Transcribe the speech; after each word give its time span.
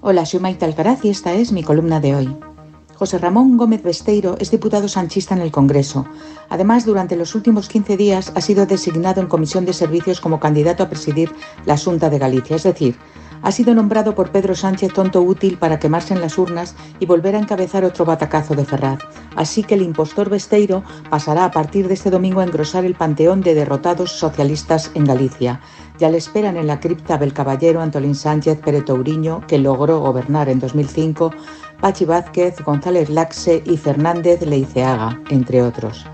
Hola, 0.00 0.26
soy 0.26 0.40
Maite 0.40 0.64
Alcaraz 0.64 1.04
y 1.04 1.10
esta 1.10 1.34
es 1.34 1.52
mi 1.52 1.62
columna 1.62 2.00
de 2.00 2.14
hoy. 2.14 2.36
José 2.94 3.18
Ramón 3.18 3.58
Gómez 3.58 3.82
Besteiro 3.82 4.36
es 4.38 4.50
diputado 4.50 4.88
sanchista 4.88 5.34
en 5.34 5.42
el 5.42 5.50
Congreso. 5.50 6.06
Además, 6.48 6.86
durante 6.86 7.16
los 7.16 7.34
últimos 7.34 7.68
15 7.68 7.96
días 7.98 8.32
ha 8.34 8.40
sido 8.40 8.64
designado 8.64 9.20
en 9.20 9.26
Comisión 9.26 9.66
de 9.66 9.74
Servicios 9.74 10.20
como 10.20 10.40
candidato 10.40 10.82
a 10.82 10.88
presidir 10.88 11.30
la 11.66 11.76
Junta 11.76 12.08
de 12.08 12.18
Galicia, 12.18 12.56
es 12.56 12.62
decir, 12.62 12.96
ha 13.42 13.52
sido 13.52 13.74
nombrado 13.74 14.14
por 14.14 14.30
Pedro 14.30 14.54
Sánchez 14.54 14.92
tonto 14.92 15.20
útil 15.20 15.58
para 15.58 15.78
quemarse 15.78 16.14
en 16.14 16.20
las 16.20 16.38
urnas 16.38 16.74
y 17.00 17.06
volver 17.06 17.36
a 17.36 17.38
encabezar 17.38 17.84
otro 17.84 18.04
batacazo 18.04 18.54
de 18.54 18.64
Ferraz. 18.64 19.00
Así 19.36 19.62
que 19.62 19.74
el 19.74 19.82
impostor 19.82 20.30
Besteiro 20.30 20.84
pasará 21.10 21.44
a 21.44 21.50
partir 21.50 21.88
de 21.88 21.94
este 21.94 22.10
domingo 22.10 22.40
a 22.40 22.44
engrosar 22.44 22.84
el 22.84 22.94
panteón 22.94 23.40
de 23.40 23.54
derrotados 23.54 24.12
socialistas 24.12 24.90
en 24.94 25.04
Galicia. 25.04 25.60
Ya 25.98 26.08
le 26.10 26.18
esperan 26.18 26.56
en 26.56 26.66
la 26.66 26.80
cripta 26.80 27.18
del 27.18 27.32
caballero 27.32 27.80
Antolín 27.80 28.14
Sánchez 28.14 28.60
Peretouriño, 28.60 29.46
que 29.46 29.58
logró 29.58 30.00
gobernar 30.00 30.48
en 30.48 30.58
2005, 30.58 31.32
Pachi 31.80 32.04
Vázquez, 32.04 32.62
González 32.64 33.10
Laxe 33.10 33.62
y 33.66 33.76
Fernández 33.76 34.42
Leiceaga, 34.42 35.20
entre 35.30 35.62
otros. 35.62 36.06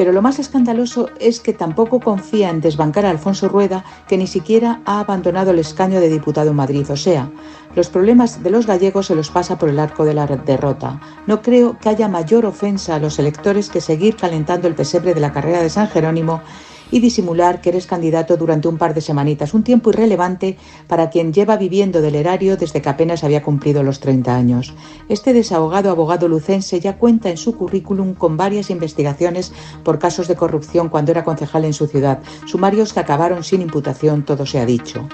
Pero 0.00 0.12
lo 0.12 0.22
más 0.22 0.38
escandaloso 0.38 1.10
es 1.20 1.40
que 1.40 1.52
tampoco 1.52 2.00
confía 2.00 2.48
en 2.48 2.62
desbancar 2.62 3.04
a 3.04 3.10
Alfonso 3.10 3.50
Rueda, 3.50 3.84
que 4.08 4.16
ni 4.16 4.26
siquiera 4.26 4.80
ha 4.86 5.00
abandonado 5.00 5.50
el 5.50 5.58
escaño 5.58 6.00
de 6.00 6.08
diputado 6.08 6.48
en 6.48 6.56
Madrid. 6.56 6.90
O 6.90 6.96
sea, 6.96 7.30
los 7.76 7.90
problemas 7.90 8.42
de 8.42 8.48
los 8.48 8.66
gallegos 8.66 9.08
se 9.08 9.14
los 9.14 9.28
pasa 9.28 9.58
por 9.58 9.68
el 9.68 9.78
arco 9.78 10.06
de 10.06 10.14
la 10.14 10.26
derrota. 10.26 10.98
No 11.26 11.42
creo 11.42 11.78
que 11.78 11.90
haya 11.90 12.08
mayor 12.08 12.46
ofensa 12.46 12.94
a 12.94 12.98
los 12.98 13.18
electores 13.18 13.68
que 13.68 13.82
seguir 13.82 14.16
calentando 14.16 14.68
el 14.68 14.74
pesebre 14.74 15.12
de 15.12 15.20
la 15.20 15.34
carrera 15.34 15.60
de 15.60 15.68
San 15.68 15.86
Jerónimo 15.88 16.40
y 16.90 17.00
disimular 17.00 17.60
que 17.60 17.70
eres 17.70 17.86
candidato 17.86 18.36
durante 18.36 18.68
un 18.68 18.78
par 18.78 18.94
de 18.94 19.00
semanitas, 19.00 19.54
un 19.54 19.62
tiempo 19.62 19.90
irrelevante 19.90 20.56
para 20.86 21.10
quien 21.10 21.32
lleva 21.32 21.56
viviendo 21.56 22.00
del 22.00 22.14
erario 22.14 22.56
desde 22.56 22.82
que 22.82 22.88
apenas 22.88 23.24
había 23.24 23.42
cumplido 23.42 23.82
los 23.82 24.00
30 24.00 24.34
años. 24.34 24.74
Este 25.08 25.32
desahogado 25.32 25.90
abogado 25.90 26.28
lucense 26.28 26.80
ya 26.80 26.96
cuenta 26.96 27.30
en 27.30 27.36
su 27.36 27.56
currículum 27.56 28.14
con 28.14 28.36
varias 28.36 28.70
investigaciones 28.70 29.52
por 29.84 29.98
casos 29.98 30.28
de 30.28 30.36
corrupción 30.36 30.88
cuando 30.88 31.12
era 31.12 31.24
concejal 31.24 31.64
en 31.64 31.72
su 31.72 31.86
ciudad, 31.86 32.20
sumarios 32.46 32.92
que 32.92 33.00
acabaron 33.00 33.44
sin 33.44 33.62
imputación, 33.62 34.24
todo 34.24 34.46
se 34.46 34.58
ha 34.58 34.66
dicho. 34.66 35.08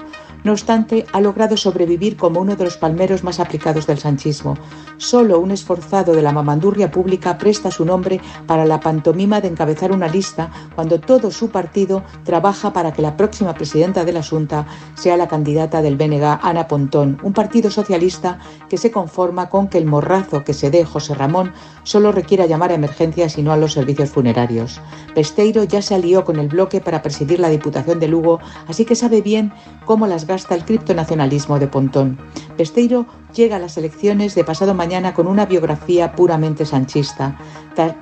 No 0.47 0.53
obstante, 0.53 1.05
ha 1.11 1.19
logrado 1.19 1.57
sobrevivir 1.57 2.15
como 2.15 2.39
uno 2.39 2.55
de 2.55 2.63
los 2.63 2.77
palmeros 2.77 3.21
más 3.21 3.41
aplicados 3.41 3.85
del 3.85 3.97
sanchismo. 3.97 4.57
Solo 4.95 5.41
un 5.41 5.51
esforzado 5.51 6.13
de 6.15 6.21
la 6.21 6.31
mamandurria 6.31 6.89
pública 6.89 7.37
presta 7.37 7.69
su 7.69 7.83
nombre 7.83 8.21
para 8.45 8.63
la 8.63 8.79
pantomima 8.79 9.41
de 9.41 9.49
encabezar 9.49 9.91
una 9.91 10.07
lista 10.07 10.49
cuando 10.73 11.01
todo 11.01 11.31
su 11.31 11.49
partido 11.49 12.01
trabaja 12.23 12.71
para 12.71 12.93
que 12.93 13.01
la 13.01 13.17
próxima 13.17 13.55
presidenta 13.55 14.05
de 14.05 14.13
la 14.13 14.23
Junta 14.23 14.65
sea 14.95 15.17
la 15.17 15.27
candidata 15.27 15.81
del 15.81 15.97
BNG, 15.97 16.39
Ana 16.41 16.69
Pontón, 16.69 17.19
un 17.23 17.33
partido 17.33 17.69
socialista 17.69 18.39
que 18.69 18.77
se 18.77 18.89
conforma 18.89 19.49
con 19.49 19.67
que 19.67 19.77
el 19.77 19.85
morrazo 19.85 20.45
que 20.45 20.53
se 20.53 20.71
dé 20.71 20.85
José 20.85 21.13
Ramón 21.13 21.51
solo 21.83 22.13
requiera 22.13 22.45
llamar 22.45 22.71
a 22.71 22.75
emergencias 22.75 23.37
y 23.37 23.43
no 23.43 23.51
a 23.51 23.57
los 23.57 23.73
servicios 23.73 24.11
funerarios. 24.11 24.79
Pesteiro 25.13 25.65
ya 25.65 25.81
se 25.81 25.95
alió 25.95 26.23
con 26.23 26.39
el 26.39 26.47
bloque 26.47 26.79
para 26.79 27.01
presidir 27.01 27.41
la 27.41 27.49
Diputación 27.49 27.99
de 27.99 28.07
Lugo, 28.07 28.39
así 28.67 28.85
que 28.85 28.95
sabe 28.95 29.21
bien 29.21 29.51
cómo 29.85 30.07
las 30.07 30.25
gasta 30.37 30.53
el 30.53 30.65
criptonacionalismo 30.65 31.57
de 31.57 31.67
Pontón. 31.67 32.19
Besteiro 32.59 33.07
llega 33.33 33.55
a 33.55 33.59
las 33.59 33.75
elecciones 33.77 34.35
de 34.35 34.43
pasado 34.43 34.75
mañana 34.75 35.15
con 35.15 35.25
una 35.25 35.47
biografía 35.47 36.13
puramente 36.13 36.63
sanchista. 36.63 37.39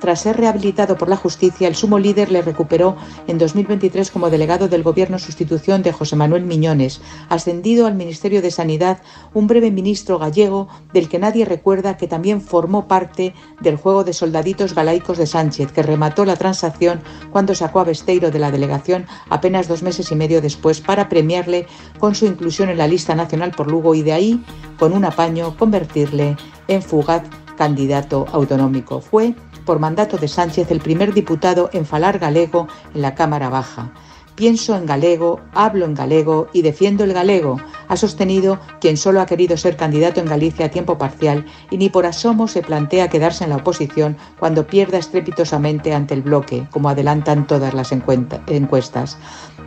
Tras 0.00 0.22
ser 0.22 0.38
rehabilitado 0.38 0.96
por 0.96 1.10
la 1.10 1.16
justicia, 1.16 1.68
el 1.68 1.74
sumo 1.74 1.98
líder 1.98 2.32
le 2.32 2.40
recuperó 2.40 2.96
en 3.26 3.36
2023 3.36 4.10
como 4.10 4.30
delegado 4.30 4.68
del 4.68 4.82
gobierno 4.82 5.18
sustitución 5.18 5.82
de 5.82 5.92
José 5.92 6.16
Manuel 6.16 6.44
Miñones, 6.44 7.02
ascendido 7.28 7.86
al 7.86 7.94
Ministerio 7.94 8.40
de 8.40 8.50
Sanidad, 8.50 9.02
un 9.34 9.46
breve 9.46 9.70
ministro 9.70 10.18
gallego 10.18 10.68
del 10.94 11.10
que 11.10 11.18
nadie 11.18 11.44
recuerda 11.44 11.98
que 11.98 12.08
también 12.08 12.40
formó 12.40 12.88
parte 12.88 13.34
del 13.60 13.76
juego 13.76 14.02
de 14.02 14.14
soldaditos 14.14 14.74
galaicos 14.74 15.18
de 15.18 15.26
Sánchez, 15.26 15.72
que 15.72 15.82
remató 15.82 16.24
la 16.24 16.36
transacción 16.36 17.02
cuando 17.30 17.54
sacó 17.54 17.80
a 17.80 17.84
Besteiro 17.84 18.30
de 18.30 18.38
la 18.38 18.50
delegación 18.50 19.04
apenas 19.28 19.68
dos 19.68 19.82
meses 19.82 20.10
y 20.10 20.16
medio 20.16 20.40
después 20.40 20.80
para 20.80 21.10
premiarle 21.10 21.66
con 21.98 22.14
su 22.16 22.26
inclusión 22.26 22.68
en 22.68 22.78
la 22.78 22.88
lista 22.88 23.14
nacional 23.14 23.52
por 23.52 23.70
Lugo 23.70 23.94
y 23.94 24.02
de 24.02 24.12
ahí, 24.12 24.44
con 24.78 24.92
un 24.92 25.04
apaño, 25.04 25.56
convertirle 25.56 26.36
en 26.68 26.82
fugaz 26.82 27.22
candidato 27.56 28.26
autonómico. 28.32 29.00
Fue, 29.00 29.34
por 29.64 29.78
mandato 29.78 30.16
de 30.16 30.28
Sánchez, 30.28 30.70
el 30.70 30.80
primer 30.80 31.12
diputado 31.12 31.70
en 31.72 31.86
falar 31.86 32.18
galego 32.18 32.68
en 32.94 33.02
la 33.02 33.14
Cámara 33.14 33.48
Baja. 33.48 33.92
Pienso 34.36 34.76
en 34.76 34.84
galego, 34.84 35.40
hablo 35.54 35.86
en 35.86 35.94
galego 35.94 36.48
y 36.52 36.60
defiendo 36.60 37.04
el 37.04 37.14
galego, 37.14 37.58
ha 37.88 37.96
sostenido 37.96 38.60
quien 38.82 38.98
solo 38.98 39.22
ha 39.22 39.26
querido 39.26 39.56
ser 39.56 39.78
candidato 39.78 40.20
en 40.20 40.26
Galicia 40.26 40.66
a 40.66 40.70
tiempo 40.70 40.98
parcial 40.98 41.46
y 41.70 41.78
ni 41.78 41.88
por 41.88 42.04
asomo 42.04 42.46
se 42.46 42.60
plantea 42.60 43.08
quedarse 43.08 43.44
en 43.44 43.50
la 43.50 43.56
oposición 43.56 44.18
cuando 44.38 44.66
pierda 44.66 44.98
estrepitosamente 44.98 45.94
ante 45.94 46.12
el 46.12 46.20
bloque, 46.20 46.68
como 46.70 46.90
adelantan 46.90 47.46
todas 47.46 47.72
las 47.72 47.92
encuestas. 47.92 49.16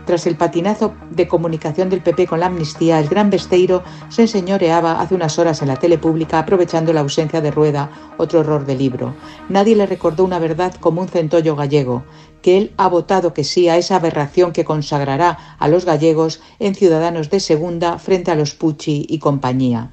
Tras 0.09 0.25
el 0.25 0.38
patinazo 0.38 0.96
de 1.12 1.28
comunicación 1.28 1.92
del 1.92 2.02
PP 2.02 2.25
con 2.25 2.40
la 2.40 2.47
amnistía, 2.47 3.00
el 3.00 3.09
gran 3.09 3.30
Besteiro 3.30 3.84
se 4.09 4.24
enseñoreaba 4.24 5.00
hace 5.00 5.14
unas 5.14 5.38
horas 5.38 5.62
en 5.62 5.68
la 5.68 5.75
tele 5.75 6.00
pública 6.00 6.40
aprovechando 6.40 6.94
la 6.94 7.02
ausencia 7.02 7.42
de 7.42 7.52
Rueda, 7.52 7.92
otro 8.18 8.40
error 8.40 8.66
del 8.66 8.80
libro. 8.80 9.14
Nadie 9.50 9.75
le 9.75 9.86
recordó 9.86 10.24
una 10.24 10.40
verdad 10.40 10.74
como 10.80 11.02
un 11.02 11.09
centollo 11.09 11.56
gallego, 11.56 12.06
que 12.42 12.58
él 12.58 12.74
ha 12.78 12.88
votado 12.88 13.36
que 13.36 13.44
sí 13.44 13.70
a 13.70 13.78
esa 13.78 13.97
aberración 13.97 14.52
que 14.52 14.66
consagrará 14.66 15.56
a 15.59 15.68
los 15.68 15.86
gallegos 15.86 16.41
en 16.58 16.74
ciudadanos 16.74 17.30
de 17.30 17.40
segunda 17.40 18.00
frente 18.00 18.31
a 18.31 18.36
los 18.36 18.56
Pucci 18.56 19.06
y 19.08 19.20
compañía. 19.20 19.91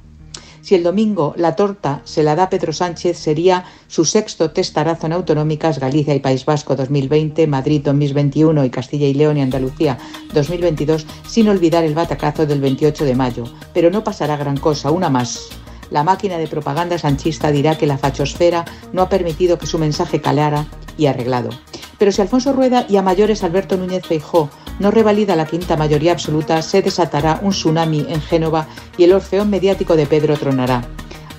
Si 0.66 0.74
el 0.74 0.82
domingo 0.82 1.32
la 1.36 1.54
torta 1.54 2.00
se 2.02 2.24
la 2.24 2.34
da 2.34 2.50
Pedro 2.50 2.72
Sánchez, 2.72 3.16
sería 3.16 3.66
su 3.86 4.04
sexto 4.04 4.50
testarazo 4.50 5.06
en 5.06 5.12
autonómicas 5.12 5.78
Galicia 5.78 6.12
y 6.12 6.18
País 6.18 6.44
Vasco 6.44 6.74
2020, 6.74 7.46
Madrid 7.46 7.82
2021 7.84 8.64
y 8.64 8.70
Castilla 8.70 9.06
y 9.06 9.14
León 9.14 9.36
y 9.36 9.42
Andalucía 9.42 9.96
2022, 10.34 11.06
sin 11.28 11.48
olvidar 11.48 11.84
el 11.84 11.94
batacazo 11.94 12.46
del 12.46 12.60
28 12.60 13.04
de 13.04 13.14
mayo. 13.14 13.44
Pero 13.72 13.92
no 13.92 14.02
pasará 14.02 14.36
gran 14.36 14.56
cosa, 14.56 14.90
una 14.90 15.08
más. 15.08 15.50
La 15.92 16.02
máquina 16.02 16.36
de 16.36 16.48
propaganda 16.48 16.98
sanchista 16.98 17.52
dirá 17.52 17.78
que 17.78 17.86
la 17.86 17.96
fachosfera 17.96 18.64
no 18.92 19.02
ha 19.02 19.08
permitido 19.08 19.60
que 19.60 19.68
su 19.68 19.78
mensaje 19.78 20.20
calara 20.20 20.66
y 20.98 21.06
arreglado. 21.06 21.50
Pero 21.96 22.10
si 22.10 22.22
Alfonso 22.22 22.52
Rueda 22.52 22.86
y 22.88 22.96
a 22.96 23.02
mayores 23.02 23.44
Alberto 23.44 23.76
Núñez 23.76 24.04
Feijó 24.04 24.50
no 24.78 24.90
revalida 24.90 25.36
la 25.36 25.46
quinta 25.46 25.76
mayoría 25.76 26.12
absoluta, 26.12 26.60
se 26.62 26.82
desatará 26.82 27.40
un 27.42 27.50
tsunami 27.50 28.06
en 28.08 28.20
Génova 28.20 28.66
y 28.96 29.04
el 29.04 29.12
orfeón 29.12 29.50
mediático 29.50 29.96
de 29.96 30.06
Pedro 30.06 30.36
tronará. 30.36 30.86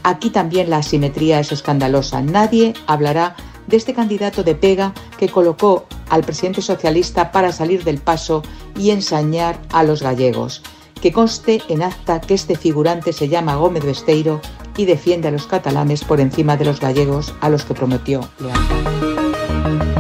Aquí 0.04 0.30
también 0.30 0.70
la 0.70 0.78
asimetría 0.78 1.40
es 1.40 1.52
escandalosa. 1.52 2.22
Nadie 2.22 2.74
hablará 2.88 3.36
de 3.68 3.78
este 3.78 3.94
candidato 3.94 4.44
de 4.44 4.56
pega 4.56 4.94
que 5.18 5.30
colocó 5.30 5.86
al 6.10 6.24
presidente 6.24 6.62
socialista 6.62 7.32
para 7.32 7.52
salir 7.52 7.84
del 7.84 8.00
paso 8.00 8.42
y 8.78 8.92
ensañar 8.92 9.60
a 9.72 9.84
los 9.84 10.02
gallegos. 10.02 10.62
Que 11.02 11.12
conste 11.12 11.62
en 11.68 11.84
acta 11.84 12.22
que 12.22 12.34
este 12.34 12.56
figurante 12.56 13.14
se 13.14 13.28
llama 13.28 13.56
Gómez 13.56 13.84
Besteiro 13.84 14.42
y 14.78 14.86
defiende 14.86 15.28
a 15.28 15.32
los 15.32 15.46
catalanes 15.46 16.04
por 16.04 16.22
encima 16.22 16.56
de 16.56 16.66
los 16.66 16.80
gallegos 16.80 17.34
a 17.42 17.50
los 17.50 17.66
que 17.66 17.74
prometió 17.74 18.22
lealtad. 18.40 19.97